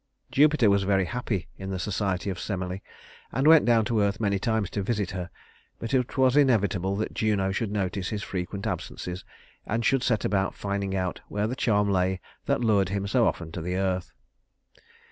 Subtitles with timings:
[0.31, 2.79] Jupiter was very happy in the society of Semele,
[3.31, 5.29] and went down to earth many times to visit her,
[5.77, 9.23] but it was inevitable that Juno should notice his frequent absences,
[9.63, 13.51] and should set about finding out where the charm lay that lured him so often
[13.51, 14.11] to the earth.